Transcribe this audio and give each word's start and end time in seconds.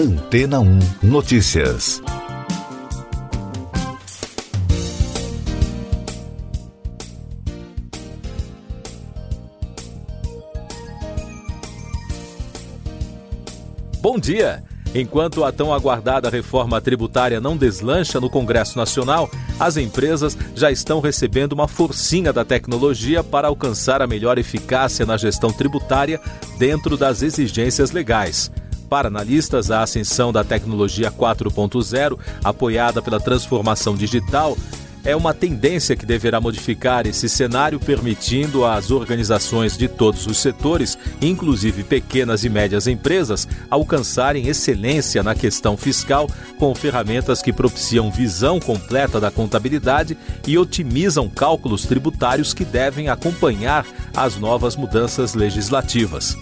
Antena 0.00 0.60
1 0.60 0.78
Notícias. 1.02 2.02
Bom 14.00 14.18
dia! 14.18 14.64
Enquanto 14.94 15.44
a 15.44 15.52
tão 15.52 15.70
aguardada 15.70 16.30
reforma 16.30 16.80
tributária 16.80 17.38
não 17.38 17.54
deslancha 17.54 18.18
no 18.18 18.30
Congresso 18.30 18.78
Nacional, 18.78 19.30
as 19.58 19.76
empresas 19.76 20.34
já 20.54 20.70
estão 20.70 21.00
recebendo 21.00 21.52
uma 21.52 21.68
forcinha 21.68 22.32
da 22.32 22.42
tecnologia 22.42 23.22
para 23.22 23.48
alcançar 23.48 24.00
a 24.00 24.06
melhor 24.06 24.38
eficácia 24.38 25.04
na 25.04 25.18
gestão 25.18 25.52
tributária 25.52 26.18
dentro 26.58 26.96
das 26.96 27.20
exigências 27.20 27.90
legais. 27.90 28.50
Para 28.90 29.06
analistas, 29.06 29.70
a 29.70 29.84
ascensão 29.84 30.32
da 30.32 30.42
tecnologia 30.42 31.12
4.0, 31.12 32.18
apoiada 32.42 33.00
pela 33.00 33.20
transformação 33.20 33.94
digital, 33.94 34.56
é 35.04 35.14
uma 35.14 35.32
tendência 35.32 35.94
que 35.94 36.04
deverá 36.04 36.40
modificar 36.40 37.06
esse 37.06 37.28
cenário, 37.28 37.78
permitindo 37.78 38.64
às 38.64 38.90
organizações 38.90 39.78
de 39.78 39.86
todos 39.86 40.26
os 40.26 40.38
setores, 40.38 40.98
inclusive 41.22 41.84
pequenas 41.84 42.42
e 42.42 42.48
médias 42.48 42.88
empresas, 42.88 43.46
alcançarem 43.70 44.48
excelência 44.48 45.22
na 45.22 45.36
questão 45.36 45.76
fiscal 45.76 46.28
com 46.58 46.74
ferramentas 46.74 47.40
que 47.40 47.52
propiciam 47.52 48.10
visão 48.10 48.58
completa 48.58 49.20
da 49.20 49.30
contabilidade 49.30 50.18
e 50.48 50.58
otimizam 50.58 51.28
cálculos 51.28 51.86
tributários 51.86 52.52
que 52.52 52.64
devem 52.64 53.08
acompanhar 53.08 53.86
as 54.14 54.36
novas 54.36 54.74
mudanças 54.74 55.32
legislativas. 55.32 56.36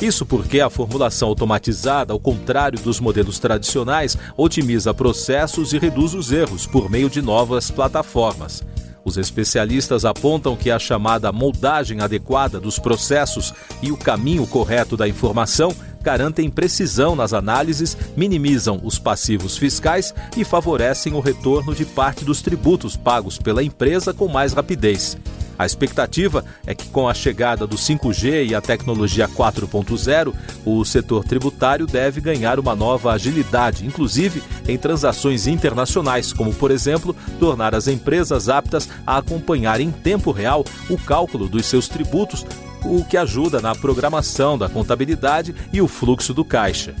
Isso 0.00 0.26
porque 0.26 0.60
a 0.60 0.68
formulação 0.68 1.28
automatizada, 1.28 2.12
ao 2.12 2.20
contrário 2.20 2.78
dos 2.78 3.00
modelos 3.00 3.38
tradicionais, 3.38 4.16
otimiza 4.36 4.92
processos 4.92 5.72
e 5.72 5.78
reduz 5.78 6.12
os 6.12 6.30
erros 6.30 6.66
por 6.66 6.90
meio 6.90 7.08
de 7.08 7.22
novas 7.22 7.70
plataformas. 7.70 8.62
Os 9.02 9.16
especialistas 9.16 10.04
apontam 10.04 10.56
que 10.56 10.70
a 10.70 10.78
chamada 10.78 11.32
moldagem 11.32 12.00
adequada 12.00 12.60
dos 12.60 12.78
processos 12.78 13.54
e 13.80 13.90
o 13.90 13.96
caminho 13.96 14.46
correto 14.46 14.96
da 14.96 15.08
informação 15.08 15.74
garantem 16.02 16.50
precisão 16.50 17.16
nas 17.16 17.32
análises, 17.32 17.96
minimizam 18.16 18.80
os 18.84 18.98
passivos 18.98 19.56
fiscais 19.56 20.14
e 20.36 20.44
favorecem 20.44 21.14
o 21.14 21.20
retorno 21.20 21.74
de 21.74 21.84
parte 21.84 22.24
dos 22.24 22.42
tributos 22.42 22.96
pagos 22.96 23.38
pela 23.38 23.62
empresa 23.62 24.12
com 24.12 24.28
mais 24.28 24.52
rapidez. 24.52 25.16
A 25.58 25.64
expectativa 25.64 26.44
é 26.66 26.74
que, 26.74 26.88
com 26.88 27.08
a 27.08 27.14
chegada 27.14 27.66
do 27.66 27.76
5G 27.76 28.48
e 28.50 28.54
a 28.54 28.60
tecnologia 28.60 29.28
4.0, 29.28 30.34
o 30.64 30.84
setor 30.84 31.24
tributário 31.24 31.86
deve 31.86 32.20
ganhar 32.20 32.58
uma 32.58 32.74
nova 32.74 33.12
agilidade, 33.12 33.86
inclusive 33.86 34.42
em 34.68 34.76
transações 34.76 35.46
internacionais, 35.46 36.32
como, 36.32 36.52
por 36.54 36.70
exemplo, 36.70 37.14
tornar 37.38 37.74
as 37.74 37.88
empresas 37.88 38.48
aptas 38.48 38.88
a 39.06 39.18
acompanhar 39.18 39.80
em 39.80 39.90
tempo 39.90 40.30
real 40.30 40.64
o 40.90 40.98
cálculo 40.98 41.48
dos 41.48 41.66
seus 41.66 41.88
tributos, 41.88 42.44
o 42.84 43.04
que 43.04 43.16
ajuda 43.16 43.60
na 43.60 43.74
programação 43.74 44.56
da 44.56 44.68
contabilidade 44.68 45.54
e 45.72 45.80
o 45.80 45.88
fluxo 45.88 46.32
do 46.32 46.44
caixa. 46.44 46.94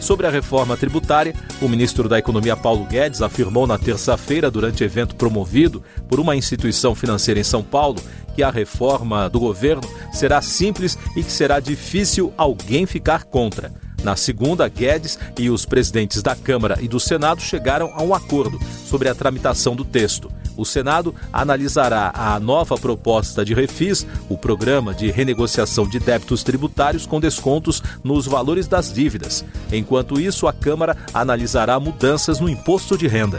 Sobre 0.00 0.26
a 0.26 0.30
reforma 0.30 0.76
tributária, 0.76 1.34
o 1.60 1.68
ministro 1.68 2.08
da 2.08 2.18
Economia 2.18 2.56
Paulo 2.56 2.84
Guedes 2.84 3.20
afirmou 3.20 3.66
na 3.66 3.76
terça-feira, 3.76 4.50
durante 4.50 4.84
evento 4.84 5.16
promovido 5.16 5.82
por 6.08 6.20
uma 6.20 6.36
instituição 6.36 6.94
financeira 6.94 7.40
em 7.40 7.44
São 7.44 7.62
Paulo, 7.62 8.00
que 8.34 8.42
a 8.42 8.50
reforma 8.50 9.28
do 9.28 9.40
governo 9.40 9.82
será 10.12 10.40
simples 10.40 10.96
e 11.16 11.22
que 11.22 11.32
será 11.32 11.58
difícil 11.58 12.32
alguém 12.36 12.86
ficar 12.86 13.24
contra. 13.24 13.72
Na 14.02 14.14
segunda, 14.14 14.68
Guedes 14.68 15.18
e 15.36 15.50
os 15.50 15.66
presidentes 15.66 16.22
da 16.22 16.36
Câmara 16.36 16.78
e 16.80 16.86
do 16.86 17.00
Senado 17.00 17.40
chegaram 17.40 17.90
a 17.94 18.02
um 18.02 18.14
acordo 18.14 18.58
sobre 18.86 19.08
a 19.08 19.14
tramitação 19.14 19.74
do 19.74 19.84
texto 19.84 20.30
o 20.58 20.64
Senado 20.64 21.14
analisará 21.32 22.10
a 22.12 22.38
nova 22.40 22.76
proposta 22.76 23.44
de 23.44 23.54
refis, 23.54 24.04
o 24.28 24.36
programa 24.36 24.92
de 24.92 25.08
renegociação 25.08 25.88
de 25.88 26.00
débitos 26.00 26.42
tributários 26.42 27.06
com 27.06 27.20
descontos 27.20 27.80
nos 28.02 28.26
valores 28.26 28.66
das 28.66 28.92
dívidas. 28.92 29.44
Enquanto 29.72 30.20
isso, 30.20 30.48
a 30.48 30.52
Câmara 30.52 30.96
analisará 31.14 31.78
mudanças 31.78 32.40
no 32.40 32.48
imposto 32.48 32.98
de 32.98 33.06
renda. 33.06 33.38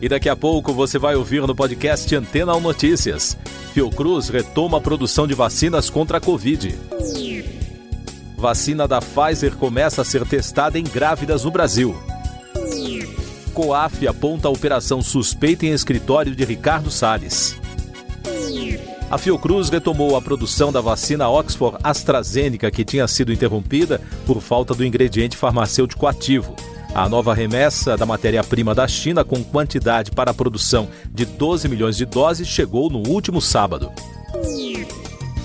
E 0.00 0.08
daqui 0.10 0.28
a 0.28 0.36
pouco 0.36 0.74
você 0.74 0.98
vai 0.98 1.16
ouvir 1.16 1.40
no 1.46 1.54
podcast 1.54 2.14
Antena 2.14 2.52
ou 2.52 2.60
Notícias. 2.60 3.36
Fiocruz 3.72 4.28
retoma 4.28 4.76
a 4.76 4.80
produção 4.80 5.26
de 5.26 5.32
vacinas 5.32 5.88
contra 5.88 6.18
a 6.18 6.20
Covid. 6.20 6.78
Vacina 8.36 8.86
da 8.86 9.00
Pfizer 9.00 9.56
começa 9.56 10.02
a 10.02 10.04
ser 10.04 10.26
testada 10.26 10.78
em 10.78 10.84
grávidas 10.84 11.44
no 11.44 11.50
Brasil. 11.50 11.96
COAF 13.56 14.06
aponta 14.06 14.48
a 14.48 14.50
operação 14.50 15.00
suspeita 15.00 15.64
em 15.64 15.70
escritório 15.70 16.36
de 16.36 16.44
Ricardo 16.44 16.90
Salles. 16.90 17.56
A 19.10 19.16
Fiocruz 19.16 19.70
retomou 19.70 20.14
a 20.14 20.20
produção 20.20 20.70
da 20.70 20.82
vacina 20.82 21.26
Oxford 21.30 21.78
AstraZeneca, 21.82 22.70
que 22.70 22.84
tinha 22.84 23.08
sido 23.08 23.32
interrompida 23.32 23.98
por 24.26 24.42
falta 24.42 24.74
do 24.74 24.84
ingrediente 24.84 25.38
farmacêutico 25.38 26.06
ativo. 26.06 26.54
A 26.94 27.08
nova 27.08 27.32
remessa 27.32 27.96
da 27.96 28.04
matéria-prima 28.04 28.74
da 28.74 28.86
China, 28.86 29.24
com 29.24 29.42
quantidade 29.42 30.10
para 30.10 30.32
a 30.32 30.34
produção 30.34 30.90
de 31.10 31.24
12 31.24 31.66
milhões 31.66 31.96
de 31.96 32.04
doses, 32.04 32.46
chegou 32.46 32.90
no 32.90 33.08
último 33.08 33.40
sábado. 33.40 33.90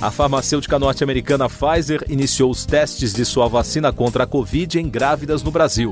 A 0.02 0.12
farmacêutica 0.12 0.78
norte-americana 0.78 1.48
Pfizer 1.48 2.04
iniciou 2.10 2.52
os 2.52 2.66
testes 2.66 3.14
de 3.14 3.24
sua 3.24 3.48
vacina 3.48 3.94
contra 3.94 4.26
a 4.26 4.28
Covid 4.28 4.78
em 4.78 4.90
grávidas 4.90 5.42
no 5.42 5.52
Brasil. 5.52 5.92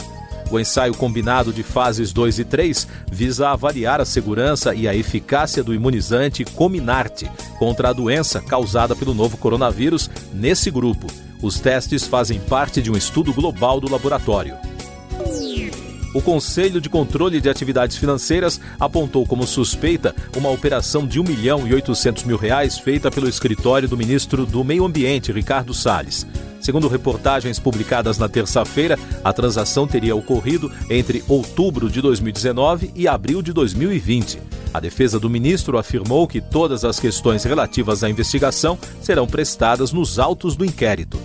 O 0.52 0.60
ensaio 0.60 0.96
combinado 0.96 1.54
de 1.54 1.62
fases 1.62 2.12
2 2.12 2.40
e 2.40 2.44
3 2.44 2.88
visa 3.12 3.50
avaliar 3.50 4.02
a 4.02 4.06
segurança 4.06 4.74
e 4.74 4.88
a 4.88 4.96
eficácia 4.96 5.64
do 5.64 5.74
imunizante 5.74 6.44
Cominarte 6.44 7.30
contra 7.60 7.90
a 7.90 7.94
doença 7.94 8.42
causada 8.42 8.96
pelo 8.96 9.14
novo 9.14 9.38
coronavírus 9.38 10.10
nesse 10.34 10.72
grupo. 10.72 11.08
Os 11.42 11.60
testes 11.60 12.06
fazem 12.08 12.40
parte 12.40 12.82
de 12.82 12.92
um 12.92 12.98
estudo 12.98 13.32
global 13.32 13.80
do 13.80 13.92
laboratório. 13.92 14.58
O 16.14 16.22
Conselho 16.22 16.82
de 16.82 16.90
Controle 16.90 17.40
de 17.40 17.50
Atividades 17.50 17.96
Financeiras 17.96 18.60
apontou 18.80 19.28
como 19.28 19.46
suspeita 19.46 20.16
uma 20.36 20.50
operação 20.50 21.06
de 21.06 21.20
1 21.20 21.24
milhão 21.24 21.68
e 21.68 21.74
800 21.74 22.24
mil 22.24 22.36
reais 22.36 22.80
feita 22.80 23.12
pelo 23.12 23.30
escritório 23.30 23.88
do 23.88 23.96
ministro 23.96 24.44
do 24.46 24.64
Meio 24.64 24.86
Ambiente, 24.86 25.32
Ricardo 25.32 25.72
Salles. 25.72 26.26
Segundo 26.62 26.88
reportagens 26.88 27.60
publicadas 27.60 28.18
na 28.18 28.28
terça-feira, 28.28 28.98
a 29.24 29.32
transação 29.32 29.88
teria 29.88 30.16
ocorrido 30.16 30.72
entre 30.90 31.24
outubro 31.28 31.90
de 31.90 32.02
2019 32.02 32.92
e 32.96 33.08
abril 33.08 33.42
de 33.42 33.54
2020. 33.54 34.40
A 34.74 34.80
defesa 34.80 35.20
do 35.20 35.30
ministro 35.30 35.78
afirmou 35.78 36.28
que 36.28 36.42
todas 36.42 36.86
as 36.86 37.00
questões 37.00 37.44
relativas 37.44 38.04
à 38.04 38.10
investigação 38.10 38.78
serão 39.02 39.26
prestadas 39.26 39.92
nos 39.92 40.20
autos 40.20 40.56
do 40.56 40.64
inquérito. 40.64 41.20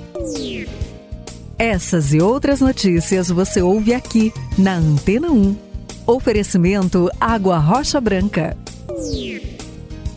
Essas 1.58 2.12
e 2.12 2.20
outras 2.20 2.60
notícias 2.60 3.28
você 3.28 3.62
ouve 3.62 3.94
aqui 3.94 4.32
na 4.56 4.76
Antena 4.76 5.30
1. 5.30 5.56
Oferecimento 6.06 7.10
Água 7.20 7.58
Rocha 7.58 8.00
Branca. 8.00 8.56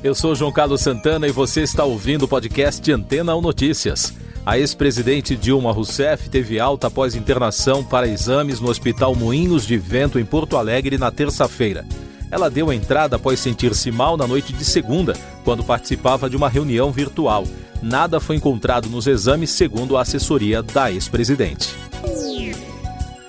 Eu 0.03 0.15
sou 0.15 0.35
João 0.35 0.51
Carlos 0.51 0.81
Santana 0.81 1.27
e 1.27 1.31
você 1.31 1.61
está 1.61 1.83
ouvindo 1.83 2.23
o 2.23 2.27
podcast 2.27 2.91
Antena 2.91 3.35
1 3.35 3.41
Notícias. 3.41 4.13
A 4.47 4.57
ex-presidente 4.57 5.35
Dilma 5.35 5.73
Rousseff 5.73 6.29
teve 6.29 6.57
alta 6.57 6.87
após 6.87 7.15
internação 7.15 7.83
para 7.83 8.07
exames 8.07 8.61
no 8.61 8.69
Hospital 8.69 9.13
Moinhos 9.13 9.67
de 9.67 9.77
Vento, 9.77 10.17
em 10.17 10.23
Porto 10.23 10.55
Alegre, 10.55 10.97
na 10.97 11.11
terça-feira. 11.11 11.85
Ela 12.31 12.49
deu 12.49 12.71
entrada 12.71 13.17
após 13.17 13.41
sentir-se 13.41 13.91
mal 13.91 14.15
na 14.15 14.25
noite 14.25 14.53
de 14.53 14.63
segunda, 14.63 15.17
quando 15.43 15.65
participava 15.65 16.29
de 16.29 16.37
uma 16.37 16.47
reunião 16.47 16.93
virtual. 16.93 17.43
Nada 17.81 18.21
foi 18.21 18.37
encontrado 18.37 18.87
nos 18.87 19.05
exames, 19.05 19.49
segundo 19.49 19.97
a 19.97 20.01
assessoria 20.03 20.63
da 20.63 20.89
ex-presidente. 20.89 21.75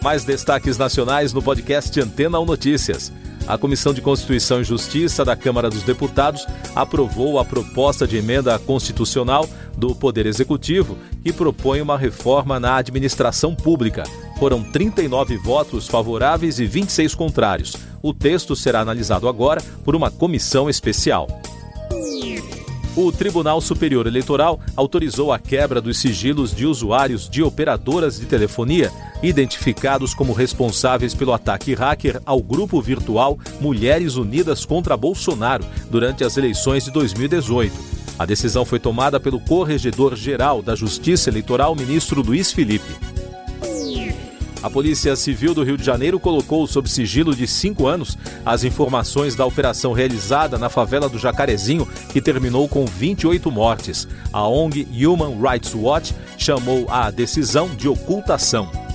Mais 0.00 0.22
destaques 0.22 0.78
nacionais 0.78 1.32
no 1.32 1.42
podcast 1.42 2.00
Antena 2.00 2.38
ou 2.38 2.46
Notícias 2.46 3.12
a 3.48 3.56
Comissão 3.56 3.94
de 3.94 4.02
Constituição 4.02 4.60
e 4.60 4.64
Justiça 4.64 5.24
da 5.24 5.34
Câmara 5.34 5.70
dos 5.70 5.82
Deputados 5.82 6.46
aprovou 6.76 7.38
a 7.38 7.44
proposta 7.44 8.06
de 8.06 8.18
emenda 8.18 8.58
constitucional 8.58 9.48
do 9.74 9.94
Poder 9.94 10.26
Executivo 10.26 10.98
que 11.24 11.32
propõe 11.32 11.80
uma 11.80 11.96
reforma 11.96 12.60
na 12.60 12.76
administração 12.76 13.54
pública. 13.54 14.04
Foram 14.38 14.62
39 14.62 15.38
votos 15.38 15.88
favoráveis 15.88 16.60
e 16.60 16.66
26 16.66 17.14
contrários. 17.14 17.74
O 18.02 18.12
texto 18.12 18.54
será 18.54 18.80
analisado 18.80 19.26
agora 19.26 19.62
por 19.82 19.96
uma 19.96 20.10
comissão 20.10 20.68
especial 20.68 21.26
o 23.00 23.12
Tribunal 23.12 23.60
Superior 23.60 24.08
Eleitoral 24.08 24.58
autorizou 24.74 25.32
a 25.32 25.38
quebra 25.38 25.80
dos 25.80 25.98
sigilos 25.98 26.52
de 26.52 26.66
usuários 26.66 27.30
de 27.30 27.44
operadoras 27.44 28.18
de 28.18 28.26
telefonia 28.26 28.90
identificados 29.22 30.14
como 30.14 30.32
responsáveis 30.32 31.14
pelo 31.14 31.32
ataque 31.32 31.74
hacker 31.74 32.20
ao 32.24 32.42
grupo 32.42 32.80
virtual 32.80 33.38
Mulheres 33.60 34.16
Unidas 34.16 34.64
contra 34.64 34.96
Bolsonaro 34.96 35.64
durante 35.90 36.24
as 36.24 36.36
eleições 36.36 36.84
de 36.84 36.90
2018. 36.90 37.72
A 38.18 38.26
decisão 38.26 38.64
foi 38.64 38.80
tomada 38.80 39.20
pelo 39.20 39.38
Corregedor-Geral 39.38 40.60
da 40.60 40.74
Justiça 40.74 41.30
Eleitoral, 41.30 41.74
ministro 41.74 42.20
Luiz 42.20 42.52
Felipe. 42.52 42.96
A 44.60 44.68
Polícia 44.68 45.14
Civil 45.14 45.54
do 45.54 45.62
Rio 45.62 45.76
de 45.76 45.84
Janeiro 45.84 46.18
colocou 46.18 46.66
sob 46.66 46.90
sigilo 46.90 47.34
de 47.34 47.46
cinco 47.46 47.86
anos 47.86 48.18
as 48.44 48.64
informações 48.64 49.36
da 49.36 49.46
operação 49.46 49.92
realizada 49.92 50.58
na 50.58 50.68
favela 50.68 51.08
do 51.08 51.16
Jacarezinho, 51.16 51.86
que 52.12 52.20
terminou 52.20 52.68
com 52.68 52.84
28 52.84 53.52
mortes. 53.52 54.08
A 54.32 54.48
ONG 54.48 54.88
Human 55.06 55.40
Rights 55.40 55.74
Watch 55.74 56.12
chamou 56.36 56.86
a 56.90 57.08
decisão 57.12 57.68
de 57.76 57.88
ocultação. 57.88 58.87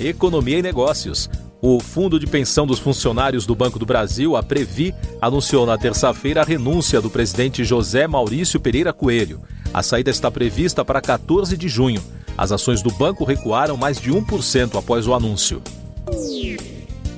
Economia 0.00 0.58
e 0.58 0.62
Negócios. 0.62 1.30
O 1.62 1.80
Fundo 1.80 2.18
de 2.18 2.26
Pensão 2.26 2.66
dos 2.66 2.78
Funcionários 2.78 3.46
do 3.46 3.54
Banco 3.54 3.78
do 3.78 3.86
Brasil, 3.86 4.36
a 4.36 4.42
Previ, 4.42 4.94
anunciou 5.20 5.64
na 5.64 5.78
terça-feira 5.78 6.42
a 6.42 6.44
renúncia 6.44 7.00
do 7.00 7.08
presidente 7.08 7.64
José 7.64 8.06
Maurício 8.06 8.60
Pereira 8.60 8.92
Coelho. 8.92 9.40
A 9.72 9.82
saída 9.82 10.10
está 10.10 10.30
prevista 10.30 10.84
para 10.84 11.00
14 11.00 11.56
de 11.56 11.68
junho. 11.68 12.02
As 12.36 12.52
ações 12.52 12.82
do 12.82 12.90
banco 12.90 13.24
recuaram 13.24 13.76
mais 13.76 14.00
de 14.00 14.10
1% 14.10 14.78
após 14.78 15.06
o 15.06 15.14
anúncio. 15.14 15.62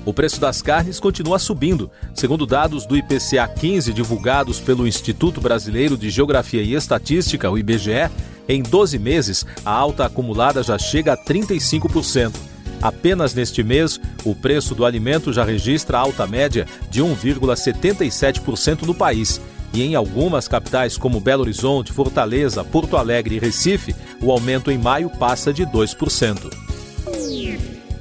O 0.05 0.15
preço 0.15 0.41
das 0.41 0.63
carnes 0.63 0.99
continua 0.99 1.39
subindo. 1.39 1.91
Segundo 2.15 2.47
dados 2.47 2.87
do 2.87 2.97
IPCA 2.97 3.47
15 3.47 3.93
divulgados 3.93 4.61
pelo 4.61 4.87
Instituto 4.87 5.41
Brasileiro 5.41 5.97
de 5.97 6.09
Geografia 6.09 6.63
e 6.63 6.75
Estatística, 6.75 7.51
o 7.51 7.59
IBGE, 7.59 8.11
em 8.49 8.63
12 8.63 8.99
meses 8.99 9.45
a 9.65 9.71
alta 9.71 10.07
acumulada 10.07 10.63
já 10.63 10.79
chega 10.79 11.13
a 11.13 11.17
35%. 11.17 12.35
Apenas 12.81 13.35
neste 13.35 13.63
mês, 13.63 14.01
o 14.25 14.35
preço 14.35 14.75
do 14.75 14.85
alimento 14.85 15.33
já 15.33 15.45
registra 15.45 15.99
alta 15.99 16.27
média 16.27 16.67
de 16.89 17.03
1,77% 17.03 18.83
no 18.83 18.95
país 18.95 19.41
e 19.73 19.83
em 19.83 19.95
algumas 19.95 20.49
capitais 20.49 20.97
como 20.97 21.21
Belo 21.21 21.43
Horizonte, 21.43 21.93
Fortaleza, 21.93 22.65
Porto 22.65 22.97
Alegre 22.97 23.37
e 23.37 23.39
Recife, 23.39 23.95
o 24.23 24.31
aumento 24.31 24.71
em 24.71 24.79
maio 24.79 25.11
passa 25.11 25.53
de 25.53 25.67
2%. 25.67 26.51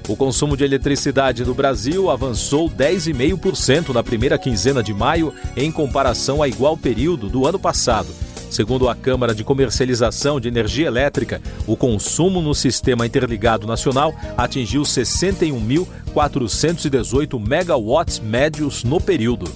O 0.07 0.15
consumo 0.15 0.55
de 0.55 0.63
eletricidade 0.63 1.44
no 1.44 1.53
Brasil 1.53 2.09
avançou 2.09 2.69
10,5% 2.69 3.89
na 3.89 4.01
primeira 4.01 4.38
quinzena 4.38 4.81
de 4.81 4.94
maio 4.94 5.33
em 5.55 5.69
comparação 5.69 6.41
a 6.41 6.47
igual 6.47 6.77
período 6.77 7.27
do 7.27 7.45
ano 7.45 7.59
passado. 7.59 8.07
Segundo 8.49 8.89
a 8.89 8.95
Câmara 8.95 9.35
de 9.35 9.44
Comercialização 9.44 10.39
de 10.39 10.47
Energia 10.47 10.88
Elétrica, 10.88 11.41
o 11.65 11.75
consumo 11.75 12.41
no 12.41 12.55
Sistema 12.55 13.05
Interligado 13.05 13.67
Nacional 13.67 14.15
atingiu 14.38 14.83
61.418 14.83 17.38
megawatts 17.39 18.19
médios 18.19 18.83
no 18.83 19.01
período. 19.01 19.51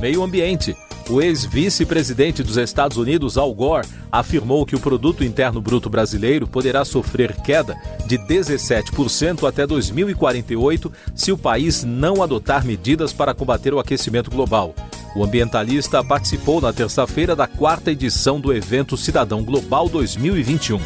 Meio 0.00 0.22
Ambiente. 0.22 0.74
O 1.08 1.20
ex-vice-presidente 1.20 2.42
dos 2.42 2.56
Estados 2.56 2.96
Unidos, 2.96 3.36
Al 3.36 3.52
Gore, 3.52 3.86
afirmou 4.12 4.64
que 4.64 4.76
o 4.76 4.80
produto 4.80 5.24
interno 5.24 5.60
bruto 5.60 5.90
brasileiro 5.90 6.46
poderá 6.46 6.84
sofrer 6.84 7.34
queda 7.42 7.76
de 8.06 8.16
17% 8.16 9.48
até 9.48 9.66
2048 9.66 10.92
se 11.12 11.32
o 11.32 11.38
país 11.38 11.82
não 11.82 12.22
adotar 12.22 12.64
medidas 12.64 13.12
para 13.12 13.34
combater 13.34 13.74
o 13.74 13.80
aquecimento 13.80 14.30
global. 14.30 14.72
O 15.14 15.24
ambientalista 15.24 16.04
participou 16.04 16.60
na 16.60 16.72
terça-feira 16.72 17.34
da 17.34 17.46
quarta 17.46 17.90
edição 17.90 18.40
do 18.40 18.52
evento 18.52 18.96
Cidadão 18.96 19.42
Global 19.42 19.88
2021. 19.88 20.78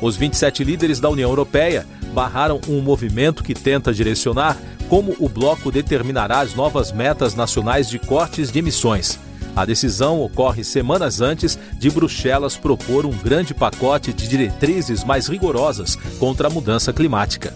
Os 0.00 0.16
27 0.16 0.64
líderes 0.64 0.98
da 0.98 1.10
União 1.10 1.28
Europeia 1.28 1.86
barraram 2.14 2.60
um 2.68 2.80
movimento 2.80 3.42
que 3.42 3.54
tenta 3.54 3.92
direcionar 3.92 4.56
como 4.88 5.14
o 5.18 5.28
bloco 5.28 5.70
determinará 5.70 6.40
as 6.40 6.54
novas 6.54 6.92
metas 6.92 7.34
nacionais 7.34 7.88
de 7.88 7.98
cortes 7.98 8.50
de 8.50 8.58
emissões. 8.58 9.18
A 9.56 9.64
decisão 9.64 10.20
ocorre 10.20 10.64
semanas 10.64 11.20
antes 11.20 11.58
de 11.78 11.90
Bruxelas 11.90 12.56
propor 12.56 13.06
um 13.06 13.16
grande 13.16 13.54
pacote 13.54 14.12
de 14.12 14.26
diretrizes 14.26 15.04
mais 15.04 15.28
rigorosas 15.28 15.96
contra 16.18 16.48
a 16.48 16.50
mudança 16.50 16.92
climática. 16.92 17.54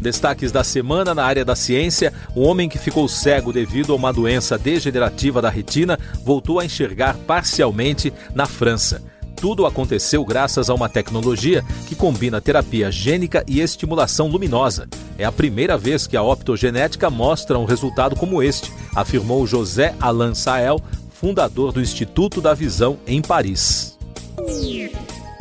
Destaques 0.00 0.50
da 0.50 0.64
semana 0.64 1.14
na 1.14 1.24
área 1.24 1.44
da 1.44 1.54
ciência: 1.54 2.12
o 2.34 2.42
homem 2.42 2.68
que 2.68 2.78
ficou 2.78 3.06
cego 3.06 3.52
devido 3.52 3.92
a 3.92 3.96
uma 3.96 4.12
doença 4.12 4.58
degenerativa 4.58 5.42
da 5.42 5.50
retina 5.50 5.98
voltou 6.24 6.58
a 6.58 6.64
enxergar 6.64 7.16
parcialmente 7.26 8.12
na 8.34 8.46
França. 8.46 9.02
Tudo 9.36 9.64
aconteceu 9.64 10.22
graças 10.24 10.68
a 10.68 10.74
uma 10.74 10.88
tecnologia 10.88 11.64
que 11.86 11.94
combina 11.94 12.40
terapia 12.40 12.90
gênica 12.90 13.42
e 13.46 13.60
estimulação 13.60 14.28
luminosa. 14.28 14.86
É 15.16 15.24
a 15.24 15.32
primeira 15.32 15.78
vez 15.78 16.06
que 16.06 16.16
a 16.16 16.22
optogenética 16.22 17.08
mostra 17.08 17.58
um 17.58 17.64
resultado 17.64 18.16
como 18.16 18.42
este, 18.42 18.70
afirmou 18.94 19.46
José 19.46 19.94
Alain 19.98 20.34
Sael, 20.34 20.78
fundador 21.10 21.72
do 21.72 21.80
Instituto 21.80 22.40
da 22.40 22.52
Visão 22.52 22.98
em 23.06 23.22
Paris. 23.22 23.99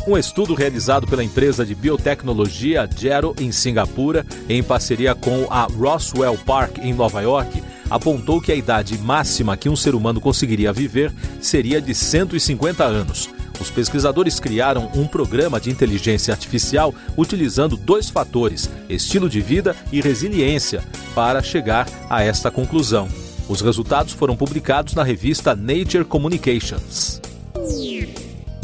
Um 0.10 0.18
estudo 0.18 0.56
realizado 0.56 1.06
pela 1.06 1.24
empresa 1.24 1.64
de 1.64 1.76
biotecnologia 1.76 2.90
Gero 2.98 3.36
em 3.40 3.52
Singapura, 3.52 4.26
em 4.50 4.64
parceria 4.64 5.14
com 5.14 5.46
a 5.52 5.66
Roswell 5.66 6.36
Park 6.36 6.80
em 6.80 6.96
Nova 6.96 7.22
York, 7.22 7.62
apontou 7.88 8.42
que 8.42 8.52
a 8.52 8.56
idade 8.56 8.98
máxima 8.98 9.56
que 9.56 9.70
um 9.70 9.76
ser 9.76 9.94
humano 9.94 10.20
conseguiria 10.20 10.74
viver 10.74 11.14
seria 11.40 11.80
de 11.80 11.94
150 11.94 12.84
anos. 12.84 13.30
Os 13.62 13.70
pesquisadores 13.70 14.40
criaram 14.40 14.90
um 14.96 15.06
programa 15.06 15.60
de 15.60 15.70
inteligência 15.70 16.34
artificial 16.34 16.92
utilizando 17.16 17.78
dois 17.78 18.10
fatores, 18.10 18.68
estilo 18.90 19.30
de 19.30 19.42
vida 19.42 19.76
e 19.92 20.02
resiliência, 20.02 20.84
para 21.14 21.44
chegar 21.44 21.88
a 22.10 22.24
esta 22.24 22.50
conclusão. 22.50 23.08
Os 23.48 23.62
resultados 23.62 24.12
foram 24.12 24.36
publicados 24.36 24.96
na 24.96 25.04
revista 25.04 25.56
Nature 25.56 26.04
Communications. 26.04 27.22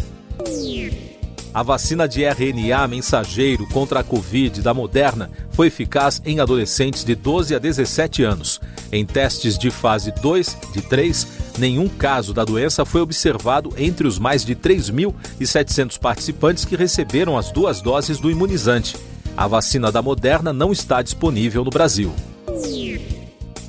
A 1.56 1.62
vacina 1.62 2.06
de 2.06 2.22
RNA 2.22 2.86
mensageiro 2.86 3.66
contra 3.68 4.00
a 4.00 4.04
Covid 4.04 4.60
da 4.60 4.74
Moderna 4.74 5.30
foi 5.52 5.68
eficaz 5.68 6.20
em 6.22 6.38
adolescentes 6.38 7.02
de 7.02 7.14
12 7.14 7.54
a 7.54 7.58
17 7.58 8.22
anos. 8.22 8.60
Em 8.92 9.06
testes 9.06 9.56
de 9.56 9.70
fase 9.70 10.12
2 10.20 10.54
de 10.74 10.82
3, 10.82 11.26
nenhum 11.58 11.88
caso 11.88 12.34
da 12.34 12.44
doença 12.44 12.84
foi 12.84 13.00
observado 13.00 13.72
entre 13.78 14.06
os 14.06 14.18
mais 14.18 14.44
de 14.44 14.54
3.700 14.54 15.98
participantes 15.98 16.66
que 16.66 16.76
receberam 16.76 17.38
as 17.38 17.50
duas 17.50 17.80
doses 17.80 18.18
do 18.18 18.30
imunizante. 18.30 18.94
A 19.34 19.46
vacina 19.46 19.90
da 19.90 20.02
Moderna 20.02 20.52
não 20.52 20.72
está 20.72 21.00
disponível 21.00 21.64
no 21.64 21.70
Brasil. 21.70 22.12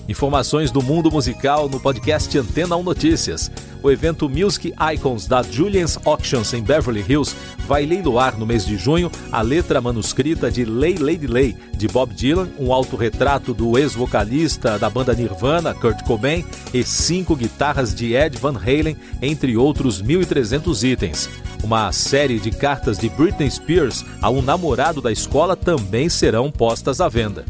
Informações 0.08 0.72
do 0.72 0.82
mundo 0.82 1.12
musical 1.12 1.68
no 1.68 1.82
podcast 1.82 2.38
Antena 2.38 2.78
1 2.78 2.84
Notícias. 2.84 3.52
O 3.84 3.92
evento 3.92 4.30
Music 4.30 4.74
Icons 4.94 5.28
da 5.28 5.44
Julian's 5.44 6.00
Auctions 6.06 6.54
em 6.54 6.64
Beverly 6.64 7.04
Hills 7.08 7.36
vai 7.68 7.86
leiloar 7.86 8.40
no 8.40 8.46
mês 8.46 8.66
de 8.66 8.78
junho 8.78 9.12
a 9.32 9.42
letra 9.42 9.82
manuscrita 9.82 10.50
de 10.50 10.64
Lay 10.64 10.96
Lady 10.96 11.28
Lay, 11.28 11.58
de 11.76 11.90
Bob 11.90 12.14
Dylan, 12.14 12.48
um 12.58 12.72
autorretrato 12.72 13.54
do 13.54 13.78
ex-vocalista 13.78 14.80
da 14.80 14.90
banda 14.90 15.14
Nirvana, 15.14 15.74
Kurt 15.74 16.02
Cobain, 16.04 16.46
e 16.74 16.84
cinco 16.84 17.36
guitarras 17.36 17.94
de 17.94 18.14
Ed 18.16 18.38
Van 18.38 18.56
Halen, 18.56 18.96
entre 19.22 19.58
outros 19.58 20.02
1.300 20.02 20.90
itens. 20.90 21.30
Uma 21.62 21.92
série 21.92 22.40
de 22.40 22.52
cartas 22.52 22.98
de 22.98 23.10
Britney 23.10 23.52
Spears 23.52 24.06
a 24.22 24.30
um 24.30 24.42
namorado 24.42 25.02
da 25.02 25.12
escola 25.12 25.56
também 25.56 26.08
serão 26.08 26.50
postas 26.50 27.02
à 27.02 27.10
venda. 27.10 27.46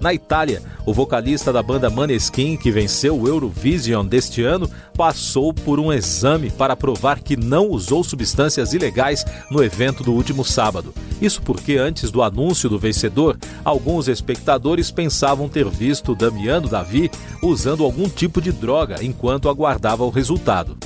Na 0.00 0.14
Itália, 0.14 0.62
o 0.86 0.94
vocalista 0.94 1.52
da 1.52 1.60
banda 1.60 1.90
Maneskin, 1.90 2.56
que 2.56 2.70
venceu 2.70 3.18
o 3.18 3.26
Eurovision 3.26 4.06
deste 4.06 4.42
ano, 4.42 4.70
passou 4.96 5.52
por 5.52 5.80
um 5.80 5.92
exame 5.92 6.50
para 6.50 6.76
provar 6.76 7.20
que 7.20 7.36
não 7.36 7.68
usou 7.68 8.04
substâncias 8.04 8.72
ilegais 8.72 9.24
no 9.50 9.62
evento 9.62 10.04
do 10.04 10.12
último 10.12 10.44
sábado. 10.44 10.94
Isso 11.20 11.42
porque, 11.42 11.76
antes 11.76 12.12
do 12.12 12.22
anúncio 12.22 12.68
do 12.68 12.78
vencedor, 12.78 13.36
alguns 13.64 14.06
espectadores 14.06 14.90
pensavam 14.92 15.48
ter 15.48 15.68
visto 15.68 16.14
Damiano 16.14 16.68
Davi 16.68 17.10
usando 17.42 17.82
algum 17.82 18.08
tipo 18.08 18.40
de 18.40 18.52
droga 18.52 19.02
enquanto 19.02 19.48
aguardava 19.48 20.04
o 20.04 20.10
resultado. 20.10 20.76